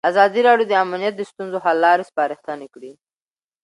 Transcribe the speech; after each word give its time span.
ازادي 0.09 0.41
راډیو 0.47 0.69
د 0.69 0.73
امنیت 0.83 1.13
د 1.17 1.21
ستونزو 1.31 1.57
حل 1.63 1.77
لارې 1.85 2.03
سپارښتنې 2.09 2.67
کړي. 2.73 2.91